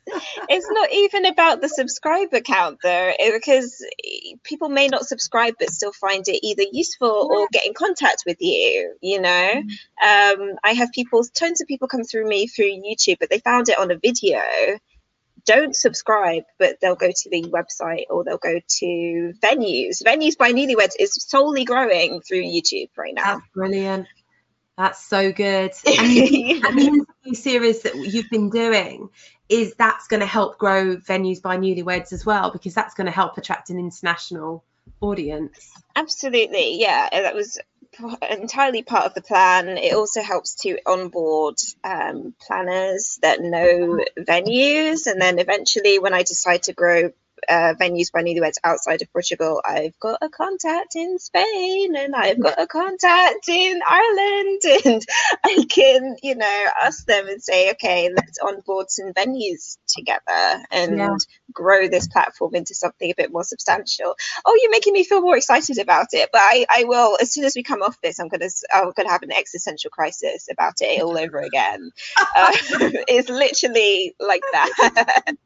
[0.06, 3.84] it's not even about the subscriber count though because
[4.42, 8.36] people may not subscribe but still find it either useful or get in contact with
[8.40, 9.28] you you know?
[9.30, 10.42] Mm-hmm.
[10.42, 13.68] um, i have people tons of people come through me through youtube but they found
[13.68, 14.40] it on a video.
[15.46, 20.02] Don't subscribe but they'll go to the website or they'll go to venues.
[20.02, 23.36] Venues by Nulyweds is solely growing through youtube right now.
[23.36, 24.06] That's brilliant
[24.76, 25.72] that's so good.
[25.86, 29.08] And you, the interview series that you've been doing
[29.48, 33.12] is that's going to help grow venues by Nulyweds as well because that's going to
[33.12, 34.64] help attract an international
[35.00, 35.72] audience.
[35.94, 37.08] Absolutely, yeah.
[37.12, 37.58] That was
[38.28, 39.68] entirely part of the plan.
[39.68, 46.22] It also helps to onboard um, planners that know venues, and then eventually, when I
[46.22, 47.12] decide to grow
[47.48, 49.62] uh, venues by Nulyweds outside of Portugal.
[49.64, 55.06] I've got a contact in Spain and I've got a contact in Ireland, and
[55.44, 60.98] I can, you know, ask them and say, okay, let's onboard some venues together and
[60.98, 61.16] yeah.
[61.52, 64.14] grow this platform into something a bit more substantial.
[64.44, 67.44] Oh, you're making me feel more excited about it, but I, I will as soon
[67.44, 71.02] as we come off this, I'm gonna I'm gonna have an existential crisis about it
[71.02, 71.90] all over again.
[72.36, 72.50] Uh,
[73.08, 75.36] it's literally like that.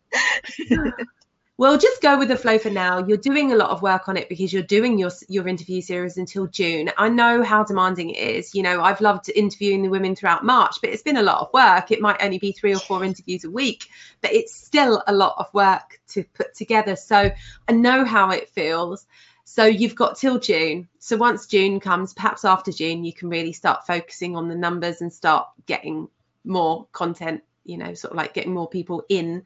[1.58, 3.04] Well, just go with the flow for now.
[3.04, 6.16] You're doing a lot of work on it because you're doing your your interview series
[6.16, 6.88] until June.
[6.96, 8.54] I know how demanding it is.
[8.54, 11.52] You know, I've loved interviewing the women throughout March, but it's been a lot of
[11.52, 11.90] work.
[11.90, 13.88] It might only be three or four interviews a week,
[14.20, 16.94] but it's still a lot of work to put together.
[16.94, 17.32] So
[17.68, 19.04] I know how it feels.
[19.42, 20.88] So you've got till June.
[21.00, 25.00] So once June comes, perhaps after June, you can really start focusing on the numbers
[25.00, 26.06] and start getting
[26.44, 29.42] more content, you know, sort of like getting more people in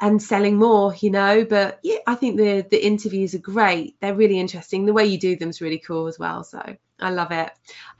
[0.00, 3.96] and selling more you know but yeah i think the the interviews are great.
[4.00, 4.86] They're really interesting.
[4.86, 7.50] The way you do them is really cool as well so i love it.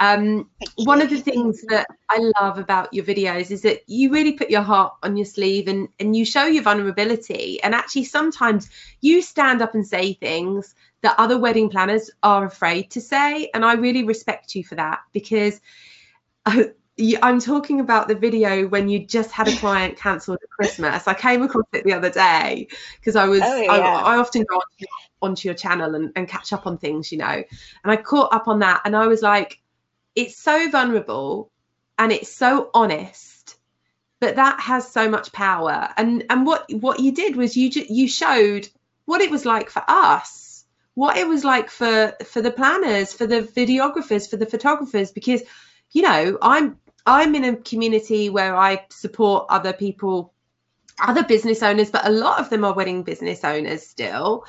[0.01, 4.33] Um, one of the things that i love about your videos is that you really
[4.33, 7.63] put your heart on your sleeve and and you show your vulnerability.
[7.63, 12.91] And actually sometimes you stand up and say things that other wedding planners are afraid
[12.91, 15.61] to say and i really respect you for that because
[17.23, 21.07] I'm talking about the video when you just had a client cancelled at Christmas.
[21.07, 23.73] I came across it the other day because I was, oh, yeah.
[23.73, 24.87] I, I, often go onto,
[25.23, 27.47] onto your channel and, and catch up on things, you know, and
[27.85, 29.61] I caught up on that and I was like,
[30.15, 31.51] it's so vulnerable
[31.99, 33.39] and it's so honest
[34.21, 38.09] but that has so much power and and what what you did was you you
[38.09, 38.69] showed
[39.05, 40.65] what it was like for us
[40.95, 45.43] what it was like for for the planners for the videographers for the photographers because
[45.93, 46.79] you know i'm
[47.09, 50.33] i'm in a community where i support other people
[51.01, 54.45] other business owners but a lot of them are wedding business owners still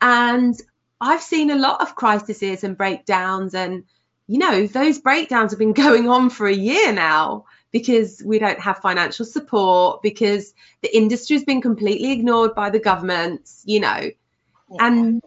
[0.00, 0.60] and
[1.00, 3.84] i've seen a lot of crises and breakdowns and
[4.26, 7.44] you know those breakdowns have been going on for a year now
[7.74, 12.78] because we don't have financial support, because the industry has been completely ignored by the
[12.78, 13.98] governments, you know.
[13.98, 14.76] Yeah.
[14.78, 15.20] And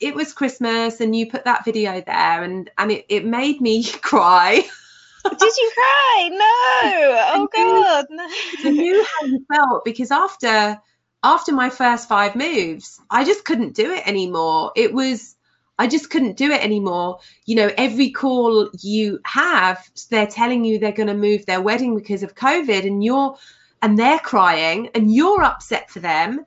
[0.00, 3.84] it was Christmas and you put that video there and and it, it made me
[4.02, 4.66] cry.
[5.24, 6.28] Did you cry?
[6.32, 7.18] No.
[7.32, 8.06] Oh God.
[8.10, 8.24] No.
[8.64, 10.80] I knew how you felt because after
[11.22, 14.72] after my first five moves, I just couldn't do it anymore.
[14.76, 15.36] It was
[15.80, 17.20] I just couldn't do it anymore.
[17.46, 21.96] You know, every call you have, they're telling you they're going to move their wedding
[21.96, 23.36] because of COVID, and you're
[23.80, 26.44] and they're crying, and you're upset for them.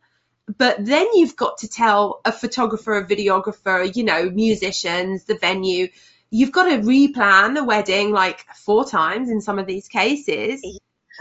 [0.58, 5.88] But then you've got to tell a photographer, a videographer, you know, musicians, the venue,
[6.34, 10.66] you've got to replan a wedding like four times in some of these cases.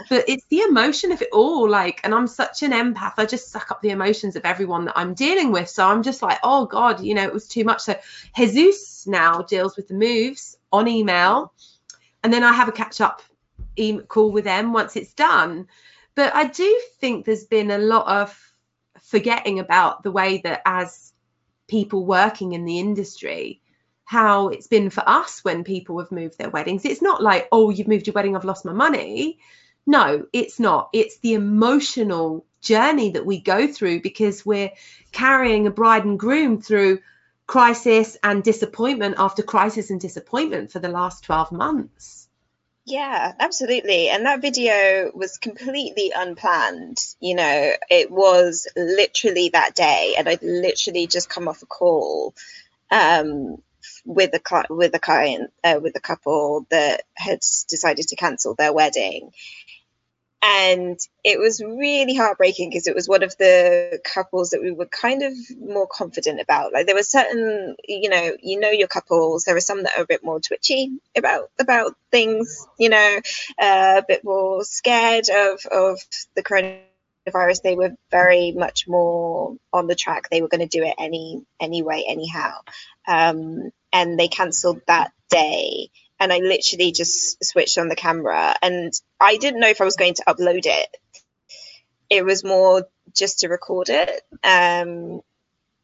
[0.09, 3.13] But it's the emotion of it all like and i'm such an empath.
[3.17, 5.69] I just suck up the emotions of everyone that i'm dealing with.
[5.69, 7.81] So i'm just like oh god you know it was too much.
[7.81, 7.95] So
[8.35, 11.53] jesus now deals with the moves on email.
[12.23, 13.21] And then i have a catch up
[13.75, 15.67] e- call with them once it's done.
[16.15, 18.35] But i do think there's been a lot of
[18.99, 21.13] forgetting about the way that as
[21.67, 23.61] people working in the industry
[24.05, 27.69] how it's been for us when people have moved their weddings it's not like oh
[27.69, 29.39] you've moved your wedding i've lost my money
[29.85, 30.89] no, it's not.
[30.93, 34.71] It's the emotional journey that we go through because we're
[35.11, 36.99] carrying a bride and groom through
[37.45, 42.29] crisis and disappointment after crisis and disappointment for the last 12 months.
[42.85, 44.09] Yeah, absolutely.
[44.09, 46.97] And that video was completely unplanned.
[47.19, 52.33] You know, it was literally that day, and I'd literally just come off a call
[52.91, 53.61] um,
[54.05, 58.73] with a with a client uh, with a couple that had decided to cancel their
[58.73, 59.31] wedding.
[60.45, 64.87] And it was really heartbreaking because it was one of the couples that we were
[64.87, 66.73] kind of more confident about.
[66.73, 69.45] Like there were certain you know you know your couples.
[69.45, 73.19] There are some that are a bit more twitchy about about things you know
[73.61, 75.99] uh, a bit more scared of of
[76.35, 77.61] the coronavirus.
[77.61, 80.29] They were very much more on the track.
[80.29, 82.57] They were going to do it any anyway anyhow.
[83.07, 85.89] Um, and they cancelled that day
[86.19, 89.95] and I literally just switched on the camera and I didn't know if I was
[89.95, 90.97] going to upload it.
[92.09, 95.21] It was more just to record it um,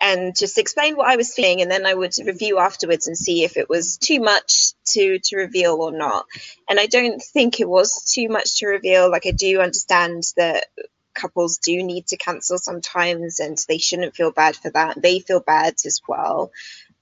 [0.01, 3.43] and just explain what I was feeling, and then I would review afterwards and see
[3.43, 6.25] if it was too much to to reveal or not.
[6.69, 9.11] And I don't think it was too much to reveal.
[9.11, 10.67] Like I do understand that
[11.13, 15.01] couples do need to cancel sometimes, and they shouldn't feel bad for that.
[15.01, 16.51] They feel bad as well.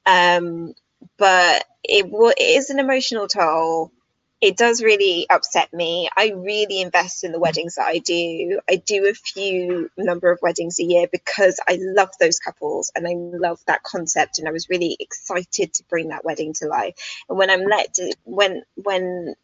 [0.06, 0.74] Um,
[1.18, 3.92] but it, it is an emotional toll.
[4.40, 6.10] It does really upset me.
[6.16, 8.60] I really invest in the weddings that I do.
[8.70, 13.08] I do a few number of weddings a year because I love those couples and
[13.08, 14.40] I love that concept.
[14.40, 16.96] And I was really excited to bring that wedding to life.
[17.30, 19.36] And when I'm let, to, when when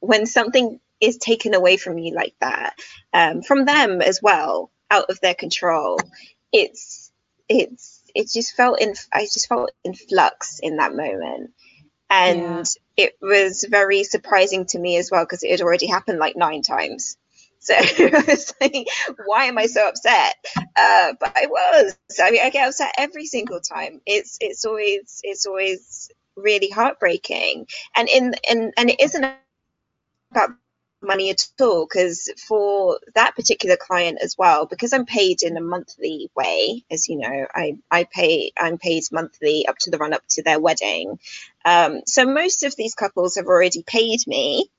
[0.00, 2.74] when something is taken away from you like that,
[3.12, 5.98] um, from them as well, out of their control,
[6.52, 7.12] it's
[7.48, 11.50] it's it just felt in I just felt in flux in that moment.
[12.08, 13.06] And yeah.
[13.06, 16.62] it was very surprising to me as well because it had already happened like nine
[16.62, 17.16] times.
[17.60, 18.88] So I was like,
[19.26, 20.34] why am I so upset?
[20.56, 21.96] Uh, but I was.
[22.20, 24.00] I mean, I get upset every single time.
[24.06, 27.66] It's it's always it's always really heartbreaking.
[27.94, 29.24] And in and and it isn't
[30.32, 30.50] about
[31.02, 35.60] money at all because for that particular client as well because i'm paid in a
[35.60, 40.12] monthly way as you know i i pay i'm paid monthly up to the run
[40.12, 41.18] up to their wedding.
[41.64, 44.70] Um, so most of these couples have already paid me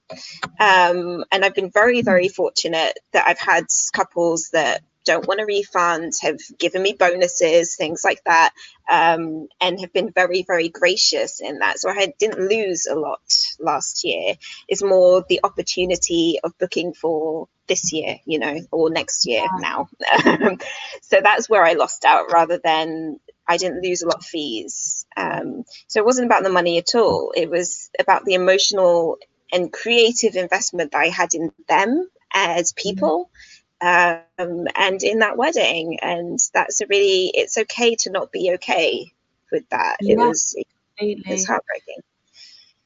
[0.59, 5.45] um, and i've been very very fortunate that i've had couples that don't want a
[5.45, 8.53] refund, have given me bonuses, things like that,
[8.89, 11.79] um, and have been very, very gracious in that.
[11.79, 13.21] So I didn't lose a lot
[13.59, 14.35] last year.
[14.67, 19.59] It's more the opportunity of booking for this year, you know, or next year yeah.
[19.59, 19.89] now.
[21.01, 25.05] so that's where I lost out rather than I didn't lose a lot of fees.
[25.17, 27.33] Um, so it wasn't about the money at all.
[27.35, 29.17] It was about the emotional
[29.53, 33.25] and creative investment that I had in them as people.
[33.25, 33.50] Mm-hmm
[33.81, 35.99] um, and in that wedding.
[36.01, 39.11] And that's a really, it's okay to not be okay
[39.51, 39.97] with that.
[40.01, 40.55] Yeah, it was,
[40.97, 41.97] it was heartbreaking.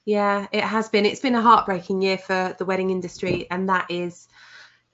[0.05, 1.05] Yeah, it has been.
[1.05, 4.27] It's been a heartbreaking year for the wedding industry, and that is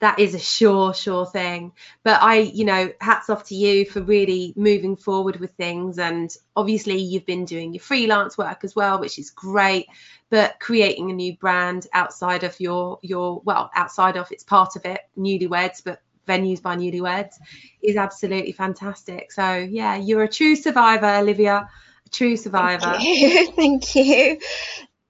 [0.02, 1.72] that is a sure sure thing.
[2.02, 5.98] But i you know hats off to you for really moving forward with things.
[5.98, 9.86] And obviously you've been doing your freelance work as well which is great.
[10.28, 14.84] But creating a new brand outside of your your well outside of it's part of
[14.84, 17.34] it Nulyweds but venues by Nulyweds
[17.80, 19.30] is absolutely fantastic.
[19.30, 21.68] So yeah you're a true survivor olivia
[22.06, 22.96] a true survivor.
[22.98, 23.52] Thank you.
[23.54, 24.38] Thank you,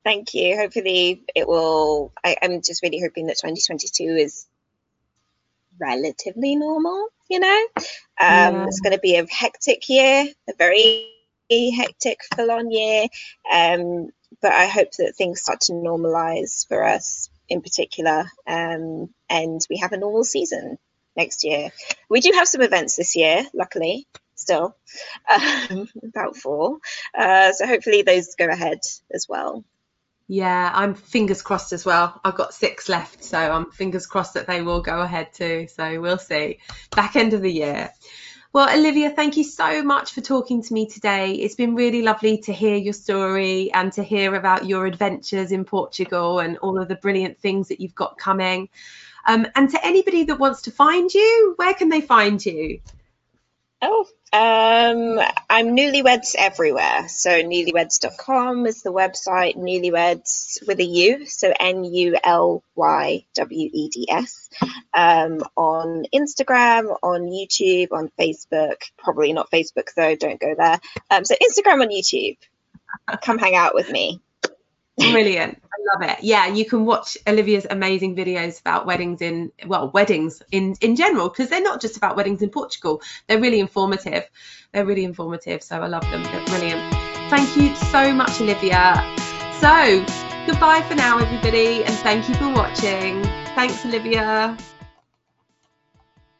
[0.05, 0.57] thank you.
[0.59, 4.47] hopefully it will I, i'm just really hoping that 2022 is
[5.83, 7.67] relatively normal, you know.
[7.77, 7.85] Um,
[8.19, 8.65] yeah.
[8.67, 11.09] It's going to be a hectic year, a very
[11.51, 13.07] hectic, full on year.
[13.53, 14.11] Um,
[14.41, 19.79] but I hope that things start to normalize for us in particular, um, and we
[19.79, 20.79] have a normal season
[21.17, 21.71] next year.
[22.09, 24.77] We do have some events this year, luckily, still,
[25.31, 26.79] um, about four.
[27.17, 28.81] Uh, so hopefully those go ahead
[29.13, 29.65] as well.
[30.29, 32.21] Yeah, I'm fingers crossed as well.
[32.25, 35.67] I've got six left, so I'm fingers crossed that they will go ahead too.
[35.69, 36.59] So we'll see.
[36.95, 37.91] Back end of the year.
[38.55, 41.33] Well, Olivia, thank you so much for talking to me today.
[41.33, 45.65] It's been really lovely to hear your story and to hear about your adventures in
[45.65, 48.69] Portugal and all of the brilliant things that you've got coming.
[49.27, 52.81] Um, and to anybody that wants to find you, where can they find you?
[53.85, 55.21] Oh, um,
[55.51, 57.09] I'm Nulyweds everywhere.
[57.09, 63.71] So Nulyweds.com is the website, Nulyweds with a U, so N U L Y W
[63.73, 64.49] E D S.
[64.95, 70.79] Um, on Instagram, on YouTube, on Facebook, probably not Facebook though, don't go there.
[71.11, 72.39] Um, so Instagram on YouTube.
[73.21, 74.21] Come hang out with me.
[75.11, 75.63] Brilliant.
[75.65, 76.23] I love it.
[76.23, 81.29] Yeah, you can watch Olivia's amazing videos about weddings in well, weddings in in general
[81.29, 83.03] because they're not just about weddings in Portugal.
[83.27, 84.29] They're really informative.
[84.73, 86.23] They're really informative, so I love them.
[86.23, 86.95] They're brilliant.
[87.31, 88.95] Thank you so much, Olivia.
[89.61, 90.05] So,
[90.47, 93.23] goodbye for now everybody and thank you for watching.
[93.55, 94.57] Thanks, Olivia.